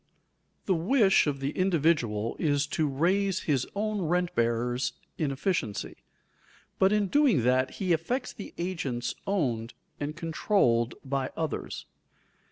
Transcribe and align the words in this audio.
_The 0.65 0.73
wish 0.73 1.27
of 1.27 1.41
the 1.41 1.51
individual 1.51 2.35
is 2.39 2.65
to 2.73 2.87
raise 2.87 3.41
his 3.41 3.67
own 3.75 4.01
rent 4.01 4.33
bearers 4.33 4.93
in 5.19 5.29
efficiency, 5.31 5.97
but 6.79 6.91
in 6.91 7.05
doing 7.05 7.43
that 7.43 7.75
he 7.77 7.93
affects 7.93 8.33
the 8.33 8.51
agents 8.57 9.13
owned 9.27 9.75
and 9.99 10.15
controlled 10.15 10.95
by 11.05 11.29
others. 11.37 11.85